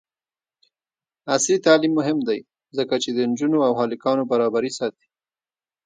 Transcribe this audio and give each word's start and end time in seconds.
عصري 1.33 1.57
تعلیم 1.65 1.93
مهم 1.99 2.17
دی 2.27 2.39
ځکه 2.77 2.95
چې 3.03 3.09
د 3.13 3.19
نجونو 3.29 3.57
او 3.67 3.73
هلکانو 3.81 4.23
برابري 4.31 4.71
ساتي. 4.79 5.07